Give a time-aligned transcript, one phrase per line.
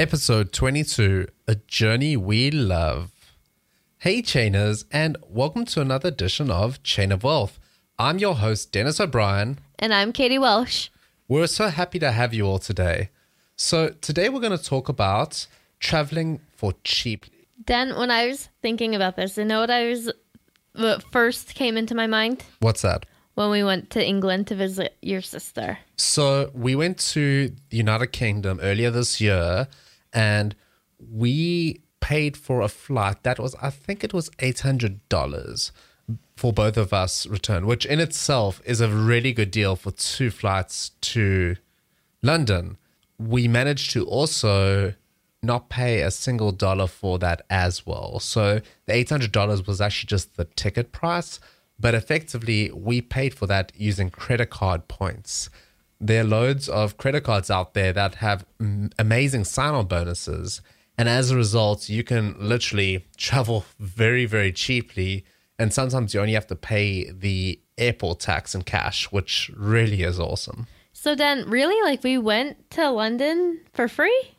[0.00, 3.10] Episode 22 A Journey We Love.
[3.98, 7.58] Hey, Chainers, and welcome to another edition of Chain of Wealth.
[7.98, 9.58] I'm your host, Dennis O'Brien.
[9.76, 10.90] And I'm Katie Welsh.
[11.26, 13.10] We're so happy to have you all today.
[13.56, 15.48] So, today we're going to talk about
[15.80, 17.26] traveling for cheap.
[17.64, 20.12] Dan, when I was thinking about this, you know what I was,
[20.76, 22.44] what first came into my mind?
[22.60, 23.04] What's that?
[23.34, 25.78] When we went to England to visit your sister.
[25.96, 29.66] So, we went to the United Kingdom earlier this year
[30.12, 30.54] and
[30.98, 35.70] we paid for a flight that was, I think it was $800
[36.36, 40.30] for both of us return, which in itself is a really good deal for two
[40.30, 41.56] flights to
[42.22, 42.78] London.
[43.18, 44.94] We managed to also
[45.42, 48.18] not pay a single dollar for that as well.
[48.20, 51.40] So the $800 was actually just the ticket price,
[51.78, 55.50] but effectively we paid for that using credit card points
[56.00, 58.44] there are loads of credit cards out there that have
[58.98, 60.60] amazing sign on bonuses.
[60.96, 65.24] And as a result, you can literally travel very, very cheaply.
[65.58, 70.18] And sometimes you only have to pay the airport tax in cash, which really is
[70.18, 70.66] awesome.
[70.92, 74.32] So then, really, like we went to London for free?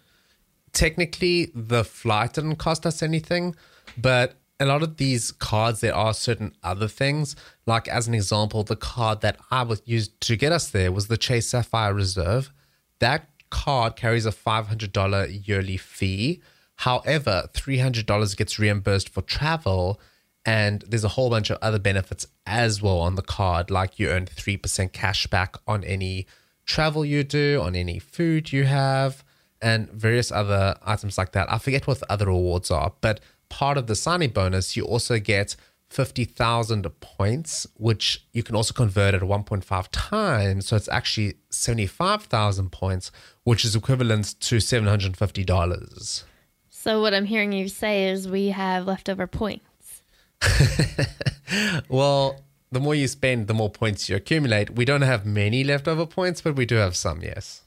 [0.73, 3.55] Technically, the flight didn't cost us anything,
[3.97, 7.35] but a lot of these cards, there are certain other things.
[7.69, 11.07] Like, as an example, the card that I was used to get us there was
[11.07, 12.51] the Chase Sapphire Reserve.
[12.97, 16.41] That card carries a $500 yearly fee.
[16.77, 20.01] However, $300 gets reimbursed for travel.
[20.43, 24.09] And there's a whole bunch of other benefits as well on the card, like you
[24.09, 26.25] earn 3% cash back on any
[26.65, 29.23] travel you do, on any food you have,
[29.61, 31.51] and various other items like that.
[31.53, 35.19] I forget what the other rewards are, but part of the signing bonus, you also
[35.19, 35.55] get
[35.89, 40.67] 50,000 points, which you can also convert at 1.5 times.
[40.67, 43.11] So it's actually 75,000 points,
[43.43, 46.23] which is equivalent to $750.
[46.69, 50.03] So what I'm hearing you say is we have leftover points.
[51.89, 52.39] well,
[52.71, 54.69] the more you spend, the more points you accumulate.
[54.75, 57.63] We don't have many leftover points, but we do have some, yes.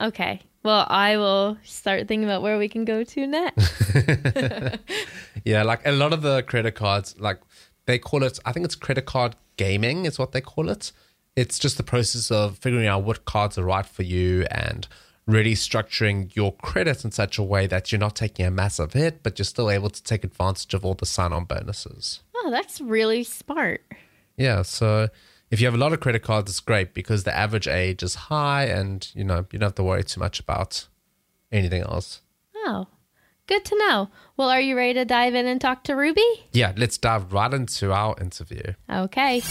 [0.00, 0.42] Okay.
[0.66, 3.94] Well, I will start thinking about where we can go to next.
[5.44, 7.38] yeah, like a lot of the credit cards, like
[7.84, 10.90] they call it, I think it's credit card gaming, is what they call it.
[11.36, 14.88] It's just the process of figuring out what cards are right for you and
[15.24, 19.22] really structuring your credit in such a way that you're not taking a massive hit,
[19.22, 22.24] but you're still able to take advantage of all the sign on bonuses.
[22.34, 23.82] Oh, that's really smart.
[24.36, 24.62] Yeah.
[24.62, 25.10] So
[25.50, 28.14] if you have a lot of credit cards, it's great because the average age is
[28.14, 30.88] high and you know you don't have to worry too much about
[31.52, 32.20] anything else.
[32.54, 32.86] Oh,
[33.46, 34.10] good to know.
[34.36, 36.26] Well, are you ready to dive in and talk to Ruby?
[36.52, 38.74] Yeah, let's dive right into our interview.
[38.90, 39.42] Okay.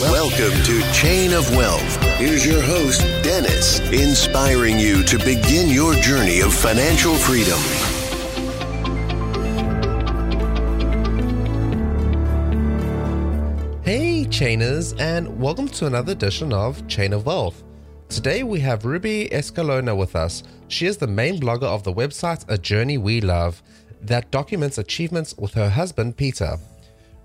[0.00, 2.02] Welcome to Chain of Wealth.
[2.16, 7.58] Here's your host, Dennis, inspiring you to begin your journey of financial freedom.
[14.40, 17.62] Chainers, and welcome to another edition of Chain of Wealth.
[18.08, 20.44] Today we have Ruby Escalona with us.
[20.68, 23.62] She is the main blogger of the website A Journey We Love
[24.00, 26.56] that documents achievements with her husband, Peter.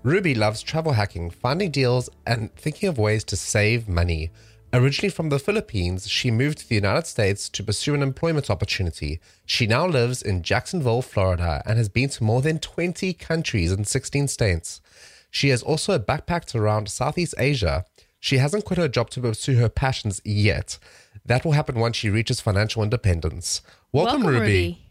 [0.02, 4.30] Ruby loves travel hacking, finding deals, and thinking of ways to save money.
[4.74, 9.20] Originally from the Philippines, she moved to the United States to pursue an employment opportunity.
[9.46, 13.84] She now lives in Jacksonville, Florida, and has been to more than 20 countries in
[13.86, 14.82] 16 states.
[15.36, 17.84] She has also backpacked around Southeast Asia.
[18.20, 20.78] She hasn't quit her job to pursue her passions yet.
[21.26, 23.60] That will happen once she reaches financial independence.
[23.92, 24.40] Welcome, Welcome Ruby.
[24.40, 24.82] Ruby.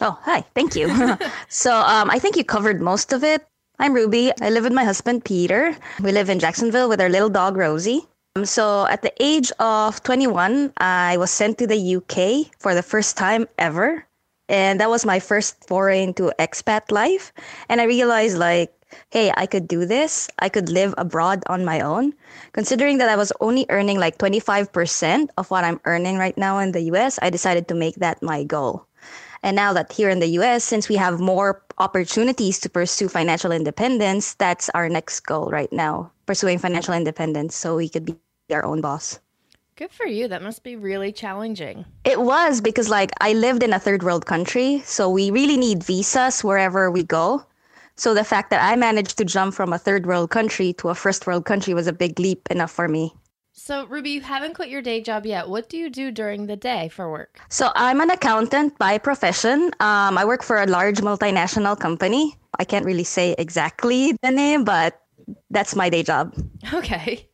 [0.00, 0.42] Oh, hi.
[0.56, 0.88] Thank you.
[1.48, 3.46] so, um, I think you covered most of it.
[3.78, 4.32] I'm Ruby.
[4.40, 5.76] I live with my husband, Peter.
[6.02, 8.00] We live in Jacksonville with our little dog, Rosie.
[8.34, 12.82] Um, so, at the age of 21, I was sent to the UK for the
[12.82, 14.04] first time ever.
[14.48, 17.32] And that was my first foray into expat life.
[17.68, 18.74] And I realized, like,
[19.10, 20.28] hey, I could do this.
[20.38, 22.14] I could live abroad on my own.
[22.52, 26.72] Considering that I was only earning like 25% of what I'm earning right now in
[26.72, 28.86] the US, I decided to make that my goal.
[29.42, 33.52] And now that here in the US, since we have more opportunities to pursue financial
[33.52, 38.16] independence, that's our next goal right now pursuing financial independence so we could be
[38.50, 39.18] our own boss.
[39.76, 40.28] Good for you.
[40.28, 41.84] That must be really challenging.
[42.04, 45.82] It was because like I lived in a third world country, so we really need
[45.82, 47.44] visas wherever we go.
[47.96, 50.94] So the fact that I managed to jump from a third world country to a
[50.94, 53.12] first world country was a big leap enough for me.
[53.54, 55.48] So, Ruby, you haven't quit your day job yet.
[55.48, 57.38] What do you do during the day for work?
[57.50, 59.70] So I'm an accountant by profession.
[59.78, 62.34] Um, I work for a large multinational company.
[62.58, 65.02] I can't really say exactly the name, but
[65.50, 66.34] that's my day job.
[66.72, 67.28] Okay.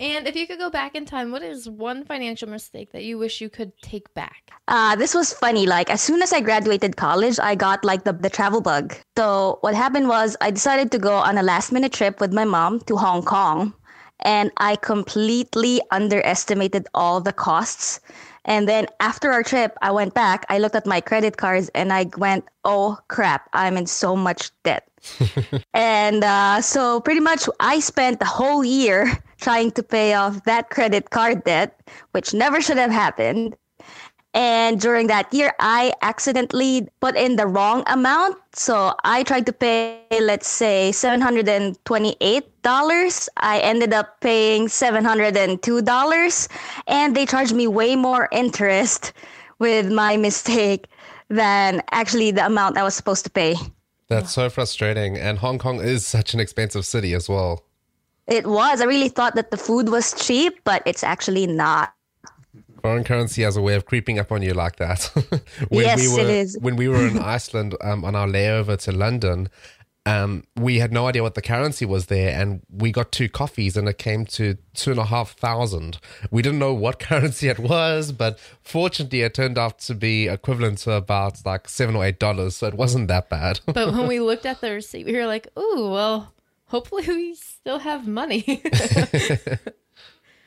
[0.00, 3.18] And if you could go back in time, what is one financial mistake that you
[3.18, 4.50] wish you could take back?
[4.66, 5.66] Uh, this was funny.
[5.66, 8.96] Like as soon as I graduated college, I got like the, the travel bug.
[9.18, 12.46] So what happened was I decided to go on a last minute trip with my
[12.46, 13.74] mom to Hong Kong.
[14.20, 18.00] And I completely underestimated all the costs.
[18.46, 21.92] And then after our trip, I went back, I looked at my credit cards and
[21.92, 24.88] I went, oh crap, I'm in so much debt.
[25.74, 30.70] and uh, so pretty much I spent the whole year trying to pay off that
[30.70, 31.80] credit card debt,
[32.12, 33.56] which never should have happened.
[34.32, 38.36] And during that year, I accidentally put in the wrong amount.
[38.52, 43.28] So I tried to pay, let's say, $728.
[43.36, 46.48] I ended up paying $702.
[46.86, 49.12] And they charged me way more interest
[49.58, 50.86] with my mistake
[51.28, 53.56] than actually the amount I was supposed to pay.
[54.08, 55.16] That's so frustrating.
[55.16, 57.64] And Hong Kong is such an expensive city as well.
[58.26, 58.80] It was.
[58.80, 61.92] I really thought that the food was cheap, but it's actually not.
[62.82, 65.04] Foreign currency has a way of creeping up on you like that.
[65.68, 66.58] when Yes, we were, it is.
[66.60, 69.48] When we were in Iceland um, on our layover to London,
[70.06, 73.76] um, we had no idea what the currency was there, and we got two coffees,
[73.76, 75.98] and it came to two and a half thousand.
[76.30, 80.78] We didn't know what currency it was, but fortunately, it turned out to be equivalent
[80.78, 83.60] to about like seven or eight dollars, so it wasn't that bad.
[83.66, 86.32] But when we looked at the receipt, we were like, "Ooh, well,
[86.70, 88.62] hopefully we still have money."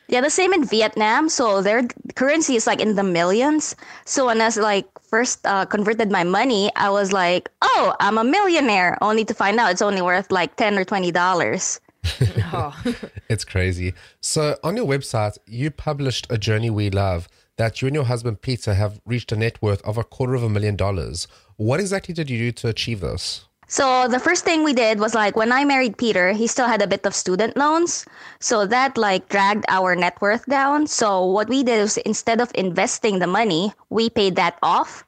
[0.06, 1.28] Yeah, the same in Vietnam.
[1.28, 1.82] So their
[2.14, 3.74] currency is like in the millions.
[4.04, 8.18] So when I was like first uh, converted my money, I was like, "Oh, I'm
[8.18, 11.80] a millionaire." Only to find out it's only worth like ten or twenty dollars.
[12.52, 12.76] oh.
[13.30, 13.94] It's crazy.
[14.20, 18.42] So on your website, you published a journey we love that you and your husband
[18.42, 21.26] Peter have reached a net worth of a quarter of a million dollars.
[21.56, 23.46] What exactly did you do to achieve this?
[23.74, 26.80] So the first thing we did was like when I married Peter, he still had
[26.80, 28.06] a bit of student loans.
[28.38, 30.86] So that like dragged our net worth down.
[30.86, 35.02] So what we did was instead of investing the money, we paid that off.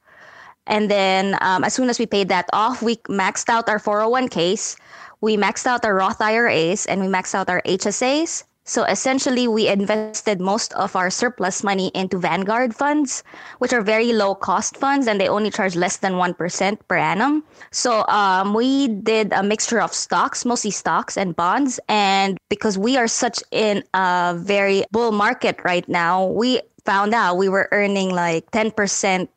[0.66, 4.74] And then um, as soon as we paid that off, we maxed out our 401ks,
[5.20, 8.42] we maxed out our Roth IRAs, and we maxed out our HSAs.
[8.66, 13.22] So essentially, we invested most of our surplus money into Vanguard funds,
[13.58, 17.44] which are very low cost funds and they only charge less than 1% per annum.
[17.70, 21.78] So um, we did a mixture of stocks, mostly stocks and bonds.
[21.88, 27.36] And because we are such in a very bull market right now, we found out
[27.36, 29.28] we were earning like 10%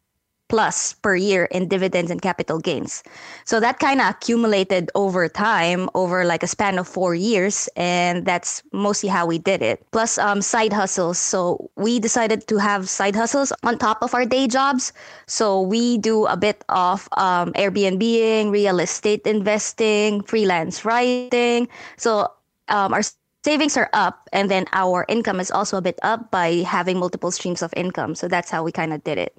[0.49, 3.03] plus per year in dividends and capital gains.
[3.45, 8.25] So that kind of accumulated over time, over like a span of four years, and
[8.25, 9.85] that's mostly how we did it.
[9.91, 11.17] Plus um, side hustles.
[11.17, 14.91] So we decided to have side hustles on top of our day jobs.
[15.27, 21.69] So we do a bit of um, Airbnb, real estate investing, freelance writing.
[21.97, 22.27] So
[22.67, 23.03] um, our
[23.43, 27.31] savings are up and then our income is also a bit up by having multiple
[27.31, 29.33] streams of income so that's how we kind of did it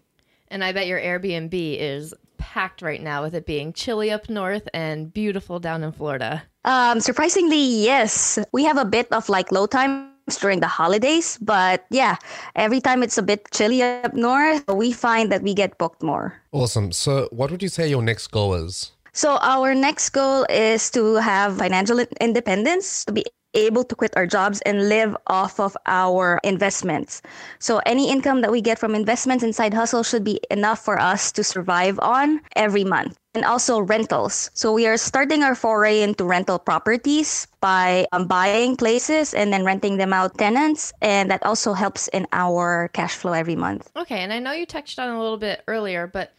[0.51, 4.67] and I bet your Airbnb is packed right now with it being chilly up north
[4.75, 6.43] and beautiful down in Florida.
[6.65, 10.09] um, surprisingly yes we have a bit of like low times
[10.41, 12.17] during the holidays but yeah
[12.57, 16.35] every time it's a bit chilly up north we find that we get booked more
[16.53, 16.93] Awesome.
[16.93, 18.93] So, what would you say your next goal is?
[19.13, 24.27] So our next goal is to have financial independence, to be able to quit our
[24.27, 27.23] jobs and live off of our investments.
[27.59, 30.99] So any income that we get from investments and side hustle should be enough for
[31.01, 33.19] us to survive on every month.
[33.33, 34.51] And also rentals.
[34.55, 39.65] So we are starting our foray into rental properties by um, buying places and then
[39.65, 40.93] renting them out tenants.
[41.01, 43.89] And that also helps in our cash flow every month.
[43.95, 46.33] Okay, and I know you touched on a little bit earlier, but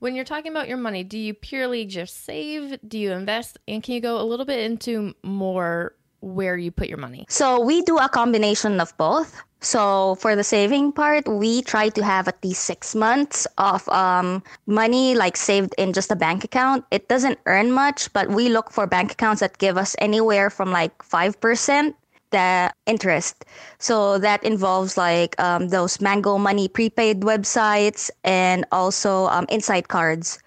[0.00, 2.78] when you're talking about your money, do you purely just save?
[2.86, 3.56] Do you invest?
[3.66, 5.94] And can you go a little bit into more
[6.24, 7.26] where you put your money?
[7.28, 9.42] So we do a combination of both.
[9.60, 14.42] So for the saving part, we try to have at least six months of um,
[14.66, 16.84] money like saved in just a bank account.
[16.90, 20.70] It doesn't earn much, but we look for bank accounts that give us anywhere from
[20.70, 21.96] like five percent
[22.30, 23.44] the interest.
[23.78, 30.38] So that involves like um, those Mango Money prepaid websites and also um, Insight cards.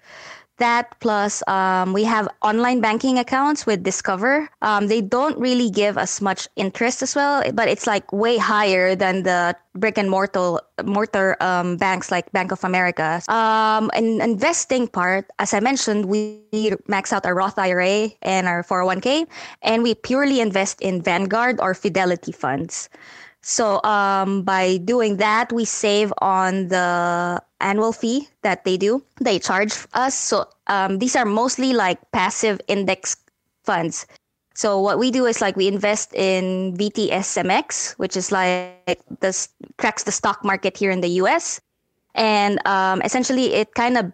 [0.58, 4.48] That plus um, we have online banking accounts with Discover.
[4.62, 8.94] Um, they don't really give us much interest as well, but it's like way higher
[8.94, 13.22] than the brick and mortar mortar um, banks like Bank of America.
[13.28, 16.42] Um, and investing part, as I mentioned, we
[16.86, 19.26] max out our Roth IRA and our 401k,
[19.62, 22.88] and we purely invest in Vanguard or Fidelity funds.
[23.40, 29.02] So um, by doing that, we save on the annual fee that they do.
[29.20, 30.14] They charge us.
[30.14, 33.16] So um, these are mostly like passive index
[33.64, 34.06] funds.
[34.54, 39.48] So what we do is like we invest in VTSMX, which is like this
[39.78, 41.60] tracks the stock market here in the U.S.
[42.14, 44.10] And um, essentially, it kind of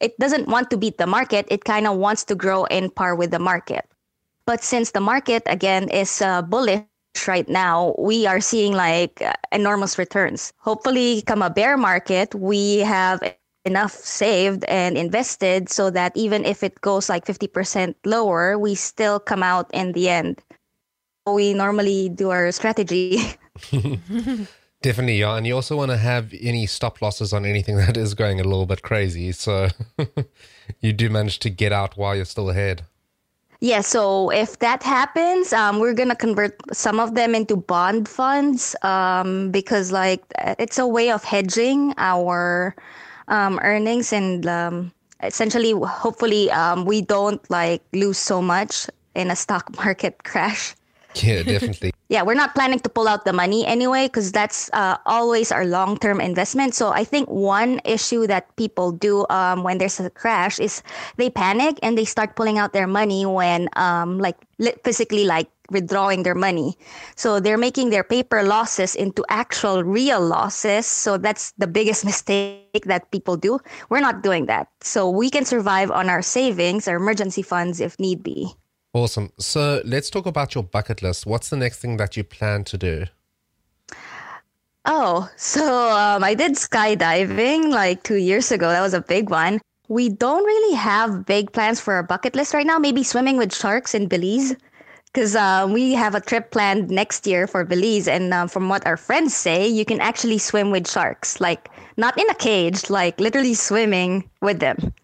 [0.00, 1.46] it doesn't want to beat the market.
[1.48, 3.86] It kind of wants to grow in par with the market.
[4.46, 6.82] But since the market again is uh, bullish
[7.26, 10.52] right now, we are seeing like enormous returns.
[10.58, 13.20] Hopefully, come a bear market, we have
[13.64, 19.18] enough saved and invested so that even if it goes like 50% lower, we still
[19.18, 20.42] come out in the end.
[21.26, 23.18] We normally do our strategy.
[24.82, 25.36] Definitely, yeah.
[25.36, 28.44] And you also want to have any stop losses on anything that is going a
[28.44, 29.32] little bit crazy.
[29.32, 29.68] So
[30.80, 32.84] you do manage to get out while you're still ahead.
[33.60, 38.76] Yeah, so if that happens, um, we're gonna convert some of them into bond funds
[38.82, 40.22] um, because, like,
[40.58, 42.74] it's a way of hedging our
[43.28, 44.92] um, earnings and um,
[45.22, 50.74] essentially, hopefully, um, we don't like lose so much in a stock market crash.
[51.14, 51.92] Yeah, definitely.
[52.08, 55.64] yeah, we're not planning to pull out the money anyway because that's uh, always our
[55.64, 56.74] long term investment.
[56.74, 60.82] So I think one issue that people do um, when there's a crash is
[61.16, 64.36] they panic and they start pulling out their money when, um, like,
[64.84, 66.76] physically, like, withdrawing their money.
[67.16, 70.86] So they're making their paper losses into actual real losses.
[70.86, 73.58] So that's the biggest mistake that people do.
[73.88, 74.68] We're not doing that.
[74.82, 78.54] So we can survive on our savings, our emergency funds if need be.
[78.94, 79.32] Awesome.
[79.38, 81.26] So let's talk about your bucket list.
[81.26, 83.04] What's the next thing that you plan to do?
[84.84, 88.68] Oh, so um, I did skydiving like two years ago.
[88.68, 89.60] That was a big one.
[89.88, 92.78] We don't really have big plans for our bucket list right now.
[92.78, 94.54] Maybe swimming with sharks in Belize.
[95.06, 98.06] Because uh, we have a trip planned next year for Belize.
[98.06, 101.40] And uh, from what our friends say, you can actually swim with sharks.
[101.40, 104.94] Like, not in a cage, like literally swimming with them.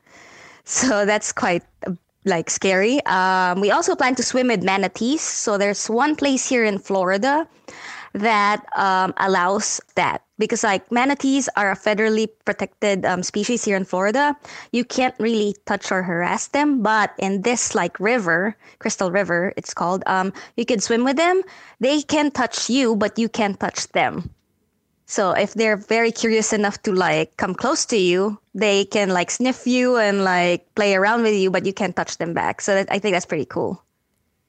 [0.64, 3.04] So that's quite a like scary.
[3.06, 5.20] Um, we also plan to swim with manatees.
[5.20, 7.48] So there's one place here in Florida
[8.12, 13.84] that um, allows that because like manatees are a federally protected um, species here in
[13.84, 14.36] Florida.
[14.72, 19.74] You can't really touch or harass them, but in this like river, Crystal River, it's
[19.74, 21.42] called, um, you can swim with them.
[21.78, 24.30] They can touch you, but you can't touch them.
[25.10, 29.32] So if they're very curious enough to like come close to you, they can like
[29.32, 32.60] sniff you and like play around with you, but you can't touch them back.
[32.60, 33.82] So that, I think that's pretty cool.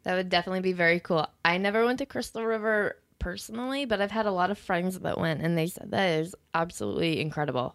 [0.04, 1.26] That would definitely be very cool.
[1.44, 5.18] I never went to Crystal River personally, but I've had a lot of friends that
[5.18, 7.74] went and they said that is absolutely incredible.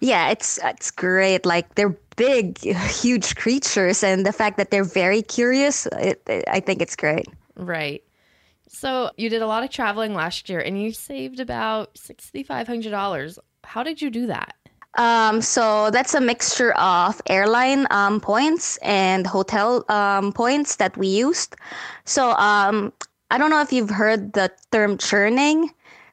[0.00, 1.44] Yeah, it's it's great.
[1.44, 6.60] Like they're big, huge creatures, and the fact that they're very curious, it, it, I
[6.60, 7.26] think it's great.
[7.56, 8.02] Right.
[8.72, 13.38] So you did a lot of traveling last year and you saved about $6,500.
[13.64, 14.56] How did you do that?
[14.94, 21.06] Um, so that's a mixture of airline um, points and hotel um, points that we
[21.06, 21.54] used.
[22.04, 22.92] So um,
[23.30, 25.70] I don't know if you've heard the term churning.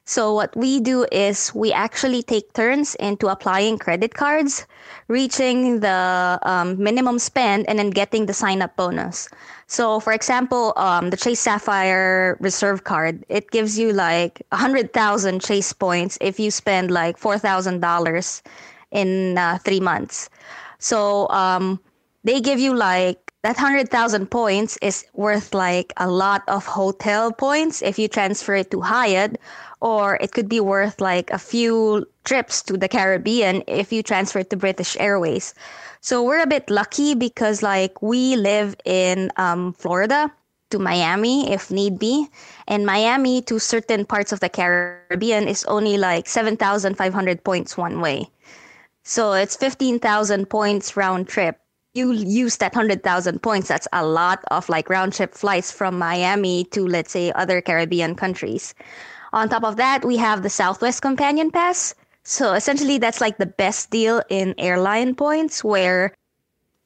[0.10, 4.66] So what we do is we actually take turns into applying credit cards,
[5.08, 9.30] reaching the um, minimum spend, and then getting the sign up bonus.
[9.68, 15.74] So, for example, um, the Chase Sapphire Reserve card, it gives you like 100,000 Chase
[15.74, 18.42] points if you spend like $4,000
[18.89, 20.32] in uh, three months.
[20.80, 21.80] So, um,
[22.24, 27.82] they give you like that 100,000 points is worth like a lot of hotel points
[27.82, 29.39] if you transfer it to Hyatt,
[29.81, 34.43] or it could be worth like a few trips to the Caribbean if you transfer
[34.43, 35.53] to British Airways.
[36.01, 40.31] So we're a bit lucky because like we live in um, Florida
[40.69, 42.27] to Miami if need be.
[42.67, 48.29] And Miami to certain parts of the Caribbean is only like 7,500 points one way.
[49.03, 51.59] So it's 15,000 points round trip.
[51.93, 56.65] You use that 100,000 points, that's a lot of like round trip flights from Miami
[56.65, 58.75] to, let's say, other Caribbean countries.
[59.33, 61.93] On top of that, we have the Southwest Companion Pass.
[62.24, 66.13] So essentially, that's like the best deal in airline points where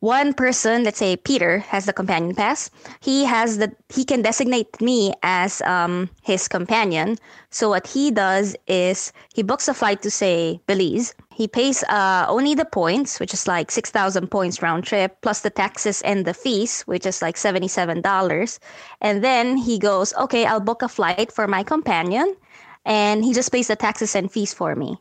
[0.03, 2.69] one person, let's say Peter, has the companion pass.
[2.99, 7.15] He has the he can designate me as um, his companion.
[7.51, 11.15] So what he does is he books a flight to say Belize.
[11.31, 15.39] He pays uh, only the points, which is like six thousand points round trip, plus
[15.39, 18.59] the taxes and the fees, which is like seventy seven dollars.
[18.99, 22.35] And then he goes, okay, I'll book a flight for my companion,
[22.83, 24.99] and he just pays the taxes and fees for me.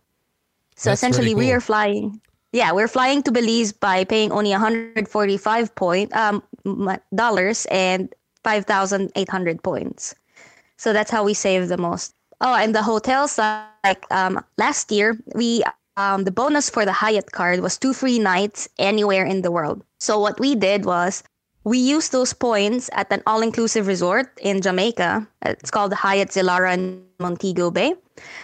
[0.76, 2.23] So That's essentially, really we are flying.
[2.52, 6.42] Yeah, we're flying to Belize by paying only 145 point um
[7.14, 8.12] dollars and
[8.44, 10.14] 5,800 points.
[10.76, 12.14] So that's how we save the most.
[12.40, 14.04] Oh, and the hotels like um
[14.59, 15.62] last year we
[15.97, 19.82] um the bonus for the Hyatt card was two free nights anywhere in the world.
[19.99, 21.23] So what we did was
[21.64, 25.26] we used those points at an all-inclusive resort in Jamaica.
[25.47, 27.94] It's called the Hyatt Zilara in Montego Bay.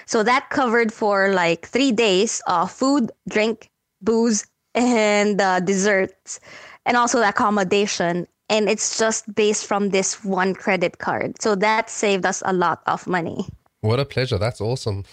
[0.06, 3.70] So that covered for like three days of food, drink,
[4.02, 6.40] booze, and uh, desserts,
[6.86, 8.26] and also the accommodation.
[8.50, 11.40] And it's just based from this one credit card.
[11.42, 13.46] So that saved us a lot of money.
[13.82, 14.38] What a pleasure.
[14.38, 15.04] That's awesome.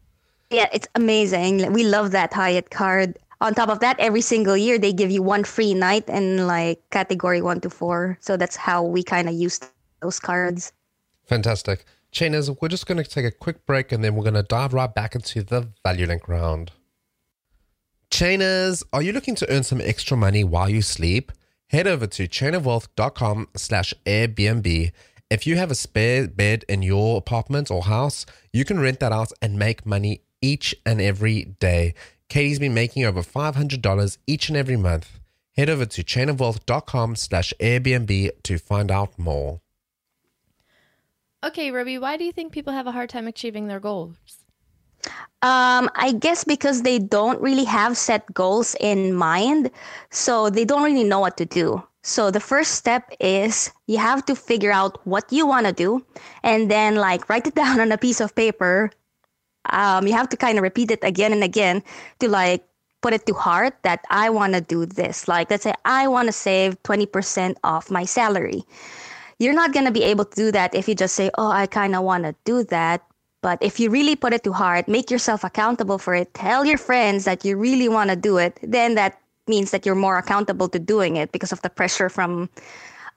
[0.50, 1.72] Yeah, it's amazing.
[1.72, 3.18] We love that Hyatt card.
[3.40, 6.80] On top of that, every single year they give you one free night in like
[6.90, 8.16] category one to four.
[8.20, 9.60] So that's how we kind of use
[10.00, 10.72] those cards.
[11.26, 11.84] Fantastic.
[12.12, 14.72] Chainers, we're just going to take a quick break and then we're going to dive
[14.72, 16.70] right back into the value link round.
[18.10, 21.32] Chainers, are you looking to earn some extra money while you sleep?
[21.70, 24.92] Head over to chainofwealth.com slash Airbnb.
[25.28, 29.12] If you have a spare bed in your apartment or house, you can rent that
[29.12, 31.94] out and make money each and every day.
[32.28, 35.18] Katie's been making over $500 each and every month.
[35.56, 39.60] Head over to chainofwealth.com slash Airbnb to find out more.
[41.44, 44.45] Okay, Ruby, why do you think people have a hard time achieving their goals?
[45.42, 49.70] Um, I guess because they don't really have set goals in mind,
[50.10, 51.82] so they don't really know what to do.
[52.02, 56.04] So the first step is you have to figure out what you want to do,
[56.42, 58.90] and then like write it down on a piece of paper.
[59.70, 61.82] Um, you have to kind of repeat it again and again
[62.20, 62.64] to like
[63.02, 65.28] put it to heart that I want to do this.
[65.28, 68.64] Like let's say I want to save twenty percent of my salary.
[69.38, 71.94] You're not gonna be able to do that if you just say, "Oh, I kind
[71.94, 73.02] of want to do that."
[73.46, 76.78] But if you really put it to heart, make yourself accountable for it, tell your
[76.78, 80.68] friends that you really want to do it, then that means that you're more accountable
[80.70, 82.50] to doing it because of the pressure from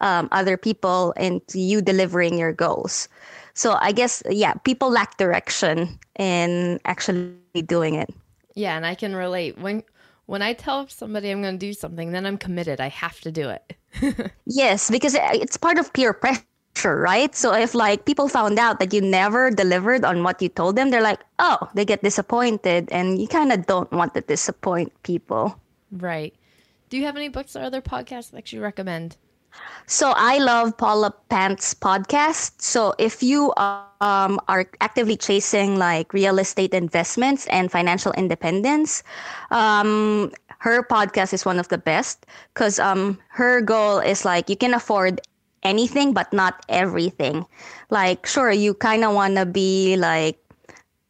[0.02, 3.10] um, other people and you delivering your goals.
[3.56, 7.34] So I guess, yeah, people lack direction in actually
[7.66, 8.14] doing it.
[8.54, 9.58] Yeah, and I can relate.
[9.58, 9.82] When
[10.28, 12.80] when I tell somebody I'm going to do something, then I'm committed.
[12.80, 13.74] I have to do it.
[14.46, 16.46] Yes, because it's part of peer pressure,
[16.86, 17.34] right?
[17.36, 20.90] So if like people found out that you never delivered on what you told them,
[20.90, 25.60] they're like, oh, they get disappointed, and you kind of don't want to disappoint people.
[25.92, 26.34] Right.
[26.90, 29.18] Do you have any books or other podcasts that you recommend?
[29.88, 32.62] So I love Paula Pant's podcast.
[32.62, 39.02] So if you um, are actively chasing like real estate investments and financial independence,
[39.50, 44.58] um, her podcast is one of the best because um, her goal is like you
[44.58, 45.22] can afford
[45.64, 47.46] anything but not everything.
[47.90, 50.40] Like sure, you kind of want to be like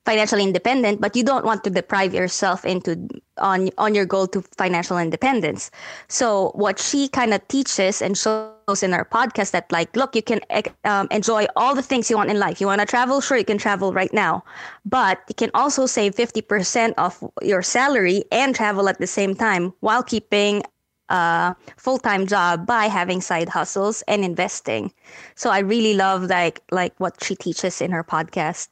[0.06, 2.98] financially independent, but you don't want to deprive yourself into
[3.38, 5.70] on on your goal to financial independence.
[6.08, 10.24] So what she kind of teaches and shows in our podcast that like, look, you
[10.24, 10.42] can
[10.84, 12.60] um, enjoy all the things you want in life.
[12.60, 14.44] You want to travel, sure, you can travel right now,
[14.86, 19.36] but you can also save fifty percent of your salary and travel at the same
[19.36, 20.64] time while keeping
[21.10, 24.94] a full-time job by having side hustles and investing.
[25.36, 28.70] So I really love like like what she teaches in her podcast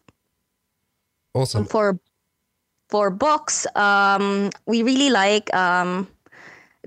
[1.34, 1.66] Awesome.
[1.66, 2.00] for
[2.90, 6.08] for books um we really like um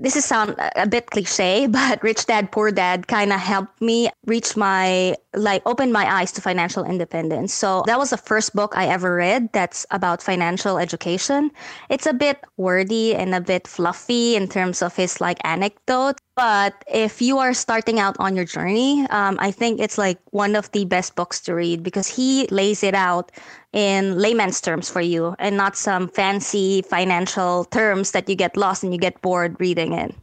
[0.00, 3.80] this is sound uh, a bit cliche but rich dad poor dad kind of helped
[3.80, 7.54] me reach my like open my eyes to financial independence.
[7.54, 11.50] So that was the first book i ever read that's about financial education.
[11.88, 16.72] It's a bit wordy and a bit fluffy in terms of his like anecdote but
[16.88, 20.72] if you are starting out on your journey um, i think it's like one of
[20.72, 23.30] the best books to read because he lays it out
[23.72, 28.82] in layman's terms for you and not some fancy financial terms that you get lost
[28.82, 30.14] and you get bored reading it.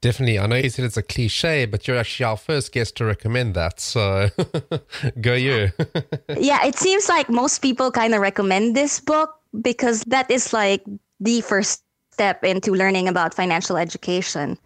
[0.00, 0.38] Definitely.
[0.38, 3.54] I know you said it's a cliche, but you're actually our first guest to recommend
[3.54, 3.80] that.
[3.80, 4.28] So
[5.20, 5.70] go you.
[6.36, 10.84] yeah, it seems like most people kind of recommend this book because that is like
[11.20, 11.82] the first
[12.12, 14.58] step into learning about financial education.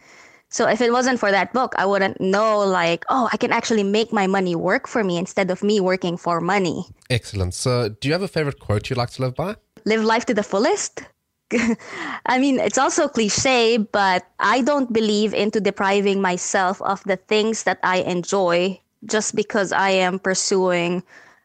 [0.50, 3.82] So if it wasn't for that book, I wouldn't know like, oh, I can actually
[3.82, 6.84] make my money work for me instead of me working for money.
[7.10, 7.54] Excellent.
[7.54, 9.56] So do you have a favorite quote you like to live by?
[9.84, 11.02] Live life to the fullest.
[12.26, 17.64] I mean, it's also cliche, but I don't believe into depriving myself of the things
[17.64, 21.02] that I enjoy just because I am pursuing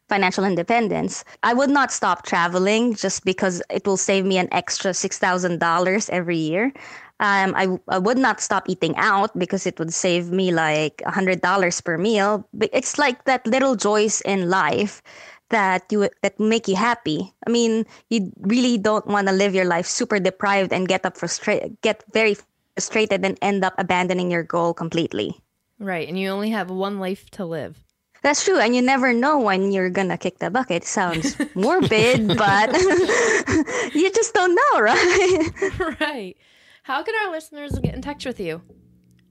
[0.09, 1.23] financial independence.
[1.43, 6.37] I would not stop traveling just because it will save me an extra $6,000 every
[6.37, 6.73] year.
[7.23, 11.39] Um, I, I would not stop eating out because it would save me like $100
[11.83, 12.45] per meal.
[12.53, 15.01] But it's like that little joys in life
[15.47, 17.31] that you that make you happy.
[17.47, 21.15] I mean, you really don't want to live your life super deprived and get up
[21.15, 22.35] frustrated, get very
[22.75, 25.39] frustrated, and end up abandoning your goal completely.
[25.79, 27.79] Right, and you only have one life to live.
[28.21, 30.83] That's true, and you never know when you're gonna kick the bucket.
[30.83, 32.73] Sounds morbid, but
[33.95, 35.99] you just don't know, right?
[36.01, 36.35] right.
[36.83, 38.61] How can our listeners get in touch with you?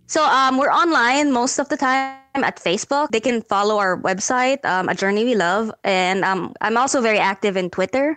[0.07, 3.11] So um, we're online most of the time at Facebook.
[3.11, 7.19] They can follow our website, um, A Journey We Love, and um, I'm also very
[7.19, 8.17] active in Twitter.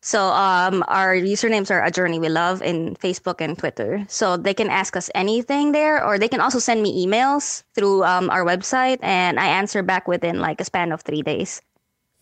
[0.00, 4.06] So um, our usernames are A Journey We Love in Facebook and Twitter.
[4.06, 8.04] So they can ask us anything there, or they can also send me emails through
[8.04, 11.60] um, our website, and I answer back within like a span of three days.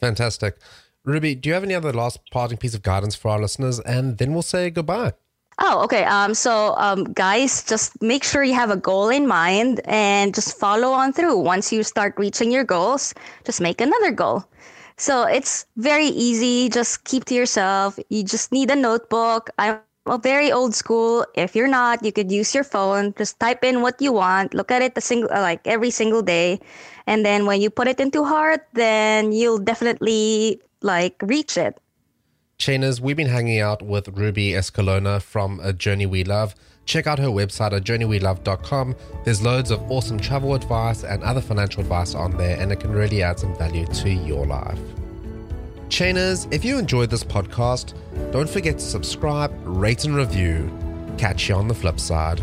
[0.00, 0.56] Fantastic.
[1.04, 3.78] Ruby, do you have any other last parting piece of guidance for our listeners?
[3.80, 5.12] And then we'll say goodbye.
[5.58, 6.04] Oh, okay.
[6.04, 10.58] Um, so, um, guys, just make sure you have a goal in mind and just
[10.58, 11.36] follow on through.
[11.38, 13.14] Once you start reaching your goals,
[13.44, 14.44] just make another goal.
[14.98, 16.68] So it's very easy.
[16.68, 17.98] Just keep to yourself.
[18.10, 19.50] You just need a notebook.
[19.58, 21.24] I'm a very old school.
[21.34, 23.14] If you're not, you could use your phone.
[23.16, 24.54] Just type in what you want.
[24.54, 26.60] Look at it a single, like every single day,
[27.06, 31.80] and then when you put it into heart, then you'll definitely like reach it.
[32.58, 36.54] Chainers, we've been hanging out with Ruby Escalona from A Journey We Love.
[36.86, 38.96] Check out her website at journeyWeLove.com.
[39.24, 42.92] There's loads of awesome travel advice and other financial advice on there, and it can
[42.92, 44.78] really add some value to your life.
[45.88, 47.92] Chainers, if you enjoyed this podcast,
[48.32, 50.72] don't forget to subscribe, rate, and review.
[51.18, 52.40] Catch you on the flip side.